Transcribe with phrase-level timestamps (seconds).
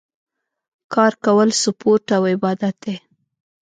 [0.93, 2.95] کار کول سپورټ او عبادت دی